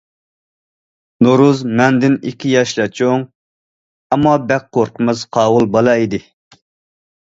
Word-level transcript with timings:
نورۇز 1.27 1.61
مەندىن 1.81 2.17
ئىككى 2.31 2.55
ياشلا 2.55 2.89
چوڭ، 3.03 3.29
ئەمما 4.13 4.37
بەك 4.51 4.69
قورقماس، 4.81 5.27
قاۋۇل 5.37 5.75
بالا 5.79 5.99
ئىدى. 6.05 6.27